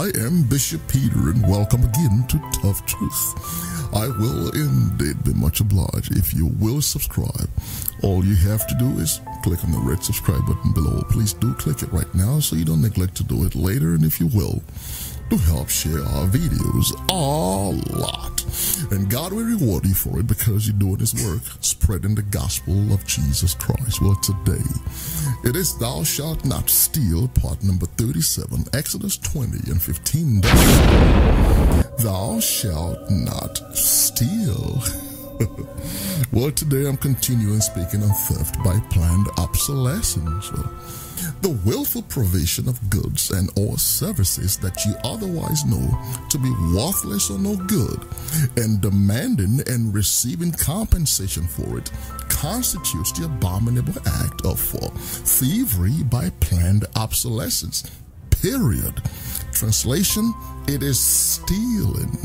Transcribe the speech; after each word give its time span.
I 0.00 0.10
am 0.18 0.44
Bishop 0.44 0.80
Peter, 0.88 1.28
and 1.28 1.46
welcome 1.46 1.84
again 1.84 2.24
to 2.28 2.38
Tough 2.62 2.86
Truth. 2.86 3.94
I 3.94 4.08
will 4.08 4.48
indeed 4.52 5.22
be 5.24 5.34
much 5.34 5.60
obliged 5.60 6.16
if 6.16 6.32
you 6.32 6.46
will 6.58 6.80
subscribe. 6.80 7.50
All 8.02 8.24
you 8.24 8.34
have 8.48 8.66
to 8.68 8.74
do 8.76 8.98
is 8.98 9.20
click 9.42 9.62
on 9.62 9.72
the 9.72 9.78
red 9.78 10.02
subscribe 10.02 10.46
button 10.46 10.72
below. 10.72 11.02
Please 11.10 11.34
do 11.34 11.52
click 11.52 11.82
it 11.82 11.92
right 11.92 12.08
now 12.14 12.40
so 12.40 12.56
you 12.56 12.64
don't 12.64 12.80
neglect 12.80 13.14
to 13.16 13.24
do 13.24 13.44
it 13.44 13.54
later, 13.54 13.92
and 13.92 14.02
if 14.02 14.18
you 14.18 14.28
will, 14.28 14.62
to 15.30 15.36
help 15.36 15.68
share 15.68 16.00
our 16.00 16.26
videos 16.26 16.90
a 17.08 17.96
lot. 17.96 18.44
And 18.90 19.08
God 19.08 19.32
will 19.32 19.44
reward 19.44 19.86
you 19.86 19.94
for 19.94 20.18
it 20.18 20.26
because 20.26 20.66
you're 20.66 20.78
doing 20.78 20.98
His 20.98 21.14
work, 21.24 21.42
spreading 21.60 22.16
the 22.16 22.22
gospel 22.22 22.92
of 22.92 23.06
Jesus 23.06 23.54
Christ. 23.54 24.02
Well, 24.02 24.16
today 24.16 24.64
it 25.44 25.54
is 25.54 25.78
Thou 25.78 26.02
shalt 26.02 26.44
not 26.44 26.68
steal, 26.68 27.28
part 27.28 27.62
number 27.62 27.86
37, 27.86 28.64
Exodus 28.74 29.16
20 29.18 29.70
and 29.70 29.80
15. 29.80 30.40
Thou 31.98 32.40
shalt 32.40 33.10
not 33.10 33.56
steal. 33.76 34.82
well, 36.32 36.50
today 36.50 36.86
I'm 36.86 36.96
continuing 36.96 37.60
speaking 37.60 38.02
on 38.02 38.10
theft 38.10 38.62
by 38.62 38.78
planned 38.90 39.28
obsolescence. 39.38 40.52
Well, 40.52 40.74
the 41.42 41.60
willful 41.64 42.02
provision 42.02 42.68
of 42.68 42.90
goods 42.90 43.30
and 43.30 43.50
or 43.58 43.78
services 43.78 44.58
that 44.58 44.84
you 44.84 44.94
otherwise 45.04 45.64
know 45.64 45.98
to 46.28 46.38
be 46.38 46.50
worthless 46.74 47.30
or 47.30 47.38
no 47.38 47.56
good, 47.56 48.00
and 48.56 48.80
demanding 48.80 49.60
and 49.66 49.94
receiving 49.94 50.52
compensation 50.52 51.46
for 51.46 51.78
it 51.78 51.90
constitutes 52.28 53.12
the 53.12 53.24
abominable 53.24 53.94
act 54.06 54.44
of 54.44 54.74
uh, 54.76 54.88
thievery 54.98 56.02
by 56.04 56.30
planned 56.40 56.84
obsolescence. 56.96 57.90
Period. 58.42 59.00
Translation, 59.52 60.32
it 60.68 60.82
is 60.82 60.98
stealing. 60.98 62.16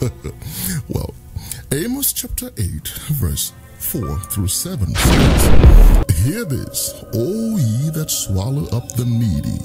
well, 0.88 1.14
Amos 1.72 2.12
chapter 2.12 2.48
8, 2.56 2.88
verse 3.18 3.52
4 3.78 4.20
through 4.30 4.46
7 4.46 4.94
says, 4.94 6.24
Hear 6.24 6.44
this, 6.44 6.94
O 7.12 7.56
ye 7.56 7.90
that 7.90 8.08
swallow 8.08 8.68
up 8.70 8.88
the 8.94 9.04
needy, 9.04 9.58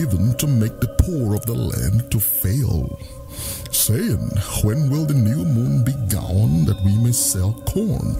even 0.00 0.34
to 0.38 0.46
make 0.46 0.80
the 0.80 0.88
poor 1.04 1.34
of 1.34 1.44
the 1.44 1.52
land 1.52 2.10
to 2.12 2.18
fail, 2.18 2.98
saying, 3.70 4.30
When 4.64 4.88
will 4.88 5.04
the 5.04 5.12
new 5.12 5.44
moon 5.44 5.84
be 5.84 5.92
gone 6.08 6.64
that 6.64 6.80
we 6.82 6.96
may 6.96 7.12
sell 7.12 7.52
corn, 7.66 8.16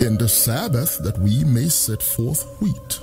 and 0.00 0.18
the 0.18 0.28
Sabbath 0.28 0.98
that 1.04 1.16
we 1.18 1.44
may 1.44 1.68
set 1.68 2.02
forth 2.02 2.60
wheat? 2.60 2.98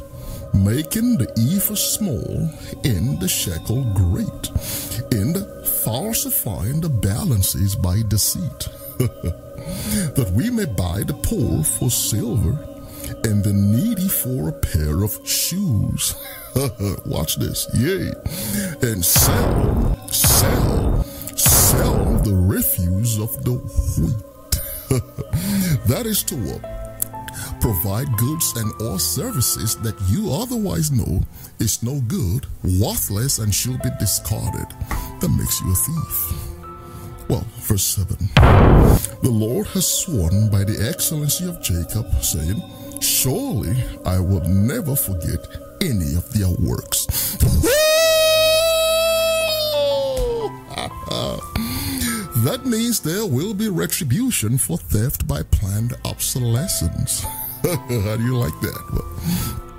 Making 0.53 1.17
the 1.17 1.31
ephah 1.55 1.75
small 1.75 2.49
and 2.83 3.17
the 3.21 3.29
shekel 3.29 3.85
great, 3.93 4.51
and 5.13 5.37
falsifying 5.85 6.81
the 6.81 6.89
balances 6.89 7.77
by 7.77 8.01
deceit. 8.09 8.67
that 10.15 10.31
we 10.35 10.49
may 10.49 10.65
buy 10.65 11.01
the 11.03 11.13
poor 11.13 11.63
for 11.63 11.89
silver 11.89 12.51
and 13.23 13.43
the 13.43 13.53
needy 13.53 14.07
for 14.07 14.49
a 14.49 14.51
pair 14.51 15.03
of 15.03 15.27
shoes. 15.27 16.15
Watch 17.05 17.37
this, 17.37 17.67
yea, 17.73 18.11
and 18.87 19.03
sell, 19.03 20.07
sell, 20.09 21.03
sell 21.35 22.17
the 22.19 22.35
refuse 22.35 23.17
of 23.17 23.43
the 23.43 23.53
wheat. 23.53 24.17
that 25.87 26.05
is 26.05 26.21
to 26.23 26.35
uh, 26.35 27.59
provide 27.59 28.11
goods 28.17 28.53
and 28.57 28.71
or 28.81 28.99
services 28.99 29.77
that 29.77 29.95
you 30.09 30.31
otherwise 30.31 30.91
know 30.91 31.21
is 31.59 31.81
no 31.81 32.01
good, 32.01 32.45
worthless, 32.79 33.39
and 33.39 33.53
should 33.53 33.81
be 33.81 33.89
discarded. 33.99 34.67
That 35.21 35.29
makes 35.29 35.61
you 35.61 35.71
a 35.71 35.75
thief. 35.75 36.50
Well, 37.31 37.47
verse 37.59 37.85
7 37.95 38.17
The 39.23 39.31
Lord 39.31 39.65
has 39.67 39.87
sworn 39.87 40.49
by 40.49 40.65
the 40.65 40.85
excellency 40.85 41.47
of 41.47 41.61
Jacob, 41.63 42.11
saying, 42.21 42.61
Surely 42.99 43.73
I 44.05 44.19
will 44.19 44.43
never 44.49 44.97
forget 44.97 45.39
any 45.79 46.15
of 46.15 46.29
their 46.33 46.49
works. 46.59 47.05
that 52.43 52.65
means 52.65 52.99
there 52.99 53.25
will 53.25 53.53
be 53.53 53.69
retribution 53.69 54.57
for 54.57 54.77
theft 54.77 55.25
by 55.25 55.41
planned 55.41 55.93
obsolescence. 56.03 57.23
How 57.63 58.17
do 58.17 58.23
you 58.25 58.35
like 58.35 58.59
that? 58.59 58.83
Well, 58.91 59.70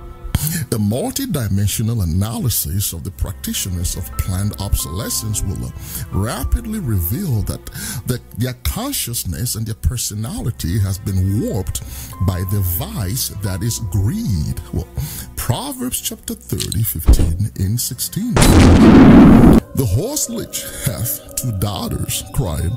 a 0.71 0.77
multidimensional 0.77 2.03
analysis 2.03 2.93
of 2.93 3.03
the 3.03 3.11
practitioners 3.11 3.95
of 3.95 4.05
planned 4.17 4.55
obsolescence 4.59 5.41
will 5.43 5.65
uh, 5.65 5.71
rapidly 6.11 6.79
reveal 6.79 7.41
that 7.43 7.65
the, 8.07 8.19
their 8.37 8.55
consciousness 8.63 9.55
and 9.55 9.65
their 9.65 9.75
personality 9.75 10.79
has 10.79 10.97
been 10.97 11.41
warped 11.41 11.81
by 12.27 12.39
the 12.51 12.61
vice 12.77 13.29
that 13.43 13.63
is 13.63 13.79
greed. 13.91 14.59
Well, 14.73 14.87
Proverbs 15.35 16.01
chapter 16.01 16.33
30, 16.33 16.83
15 16.83 17.51
and 17.59 17.79
16. 17.79 18.33
The 18.33 19.85
horse 19.85 20.29
leech 20.29 20.63
hath 20.85 21.35
two 21.35 21.51
daughters, 21.59 22.23
crying, 22.33 22.75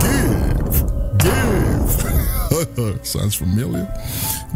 Give, 0.00 1.18
give. 1.18 1.73
Sounds 3.02 3.34
familiar? 3.34 3.84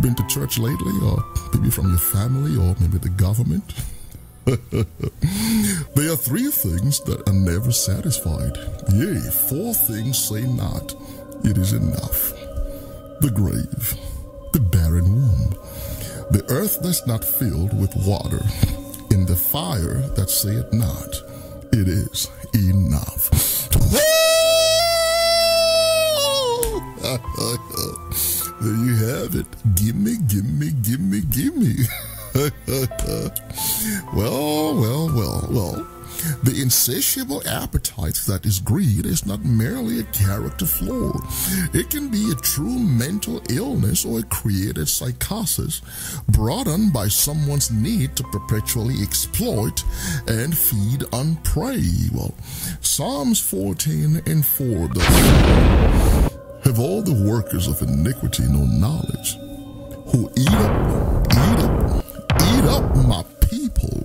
Been 0.00 0.14
to 0.14 0.26
church 0.28 0.58
lately, 0.58 0.92
or 1.02 1.24
maybe 1.52 1.70
from 1.70 1.88
your 1.88 1.98
family, 1.98 2.56
or 2.56 2.76
maybe 2.80 2.98
the 2.98 3.08
government? 3.08 3.74
there 4.44 6.12
are 6.12 6.16
three 6.16 6.50
things 6.50 7.00
that 7.00 7.26
are 7.26 7.32
never 7.32 7.72
satisfied. 7.72 8.56
Yea, 8.92 9.18
four 9.48 9.74
things 9.74 10.16
say 10.16 10.42
not, 10.42 10.94
it 11.44 11.58
is 11.58 11.72
enough. 11.72 12.30
The 13.20 13.32
grave, 13.34 13.94
the 14.52 14.60
barren 14.60 15.16
womb, 15.16 15.50
the 16.30 16.46
earth 16.50 16.78
that's 16.80 17.06
not 17.06 17.24
filled 17.24 17.78
with 17.80 17.94
water, 18.06 18.42
in 19.10 19.26
the 19.26 19.36
fire 19.36 20.02
that 20.14 20.30
saith 20.30 20.72
not, 20.72 21.16
it 21.72 21.88
is 21.88 22.28
enough. 22.54 23.28
there 28.60 28.74
you 28.74 28.96
have 29.06 29.34
it. 29.34 29.46
Gimme, 29.74 30.16
gimme, 30.26 30.70
gimme, 30.82 31.20
gimme. 31.30 31.76
well, 34.14 34.74
well, 34.74 35.08
well, 35.14 35.48
well. 35.50 35.86
The 36.42 36.60
insatiable 36.60 37.46
appetite 37.46 38.18
that 38.26 38.44
is 38.44 38.58
greed 38.58 39.06
is 39.06 39.24
not 39.24 39.44
merely 39.44 40.00
a 40.00 40.04
character 40.04 40.66
flaw. 40.66 41.12
It 41.72 41.90
can 41.90 42.08
be 42.08 42.32
a 42.32 42.34
true 42.34 42.78
mental 42.78 43.40
illness 43.48 44.04
or 44.04 44.20
a 44.20 44.24
created 44.24 44.88
psychosis 44.88 45.80
brought 46.28 46.66
on 46.66 46.90
by 46.90 47.06
someone's 47.08 47.70
need 47.70 48.16
to 48.16 48.24
perpetually 48.24 49.00
exploit 49.00 49.84
and 50.26 50.56
feed 50.56 51.04
on 51.12 51.36
prey. 51.36 51.84
Well, 52.12 52.34
Psalms 52.80 53.40
14 53.40 54.22
and 54.26 54.44
4 54.44 54.88
does 54.88 56.27
have 56.68 56.80
all 56.80 57.00
the 57.00 57.14
workers 57.24 57.66
of 57.66 57.80
iniquity 57.80 58.42
no 58.42 58.66
knowledge, 58.66 59.38
who 60.12 60.30
eat 60.36 60.50
up, 60.50 61.26
eat 61.32 61.60
up, 61.64 62.04
eat 62.42 62.64
up 62.64 62.94
my 63.08 63.24
people 63.48 64.04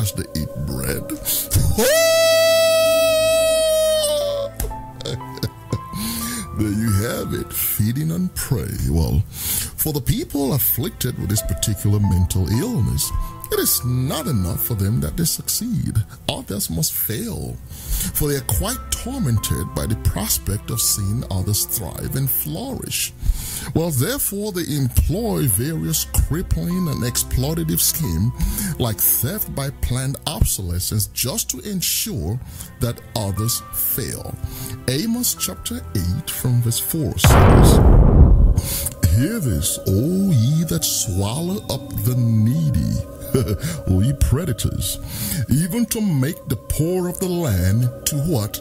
as 0.00 0.12
they 0.14 0.24
eat 0.34 0.48
bread. 0.66 1.08
there 6.58 6.72
you 6.72 6.90
have 7.06 7.34
it, 7.34 7.52
feeding 7.52 8.10
on 8.10 8.30
prey. 8.30 8.66
Well, 8.90 9.22
for 9.30 9.92
the 9.92 10.00
people 10.00 10.54
afflicted 10.54 11.16
with 11.20 11.30
this 11.30 11.42
particular 11.42 12.00
mental 12.00 12.48
illness, 12.48 13.12
it 13.52 13.58
is 13.58 13.84
not 13.84 14.26
enough 14.26 14.64
for 14.66 14.74
them 14.74 15.00
that 15.00 15.16
they 15.16 15.24
succeed. 15.24 15.96
Others 16.28 16.70
must 16.70 16.92
fail, 16.92 17.56
for 18.14 18.28
they 18.28 18.36
are 18.36 18.58
quite 18.58 18.78
tormented 18.90 19.74
by 19.74 19.86
the 19.86 19.96
prospect 19.96 20.70
of 20.70 20.80
seeing 20.80 21.24
others 21.30 21.64
thrive 21.64 22.16
and 22.16 22.30
flourish. 22.30 23.12
Well, 23.74 23.90
therefore, 23.90 24.52
they 24.52 24.66
employ 24.74 25.46
various 25.46 26.06
crippling 26.06 26.88
and 26.88 27.02
exploitative 27.02 27.80
schemes 27.80 28.32
like 28.80 28.98
theft 28.98 29.54
by 29.54 29.70
planned 29.80 30.16
obsolescence 30.26 31.06
just 31.08 31.50
to 31.50 31.60
ensure 31.60 32.38
that 32.80 33.00
others 33.14 33.62
fail. 33.72 34.34
Amos 34.88 35.34
chapter 35.34 35.80
8 36.20 36.30
from 36.30 36.62
verse 36.62 36.78
4 36.78 37.18
says, 37.18 37.76
Hear 39.16 39.40
this, 39.40 39.78
O 39.86 40.30
ye 40.30 40.64
that 40.64 40.84
swallow 40.84 41.64
up 41.70 41.88
the 42.04 42.14
needy, 42.16 43.00
Ye 43.86 44.12
predators, 44.14 44.98
even 45.50 45.84
to 45.86 46.00
make 46.00 46.42
the 46.46 46.56
poor 46.56 47.08
of 47.08 47.18
the 47.18 47.28
land 47.28 47.90
to 48.06 48.16
what? 48.16 48.56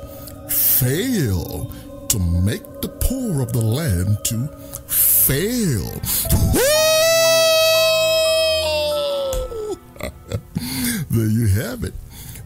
Fail. 0.51 1.71
To 2.09 2.19
make 2.19 2.81
the 2.81 2.89
poor 2.89 3.41
of 3.41 3.53
the 3.53 3.61
land 3.61 4.17
to 4.25 4.47
fail. 4.87 5.85
there 11.09 11.27
you 11.27 11.47
have 11.47 11.85
it. 11.85 11.93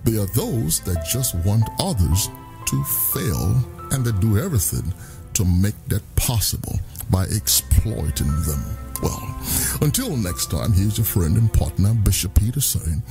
There 0.04 0.22
are 0.22 0.28
those 0.36 0.82
that 0.82 1.08
just 1.12 1.34
want 1.46 1.68
others 1.80 2.30
to 2.68 2.84
fail 2.84 3.56
and 3.92 4.06
they 4.06 4.12
do 4.20 4.38
everything 4.38 4.94
to 5.34 5.46
make 5.46 5.74
that 5.88 6.04
possible 6.16 6.80
by 7.10 7.24
exploiting 7.24 8.30
them. 8.44 8.89
Well, 9.02 9.36
until 9.82 10.16
next 10.18 10.52
time, 10.52 10.74
here's 10.74 10.98
your 10.98 11.06
friend 11.06 11.38
and 11.38 11.52
partner, 11.54 11.94
Bishop 11.94 12.36
Peter 12.36 12.62
saying, 12.62 13.02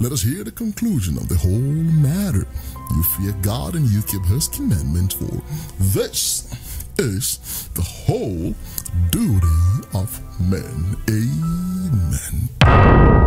Let 0.00 0.12
us 0.12 0.22
hear 0.22 0.44
the 0.44 0.50
conclusion 0.50 1.16
of 1.16 1.28
the 1.28 1.36
whole 1.36 1.50
matter. 1.50 2.46
You 2.90 3.02
fear 3.02 3.32
God 3.42 3.74
and 3.74 3.88
you 3.88 4.02
keep 4.02 4.24
his 4.24 4.48
commandments, 4.48 5.14
for 5.14 5.42
this 5.78 6.52
is 6.98 7.68
the 7.74 7.82
whole 7.82 8.54
duty 9.10 9.46
of 9.94 10.20
men. 10.40 10.96
Amen. 11.10 13.25